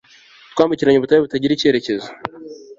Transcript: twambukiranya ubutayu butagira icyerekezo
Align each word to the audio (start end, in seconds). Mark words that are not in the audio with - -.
twambukiranya 0.51 0.97
ubutayu 0.99 1.25
butagira 1.25 1.53
icyerekezo 1.55 2.07